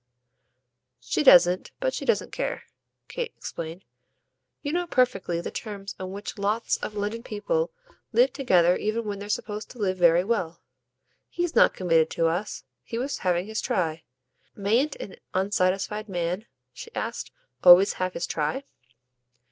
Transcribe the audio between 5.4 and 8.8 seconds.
the terms on which lots of London people live together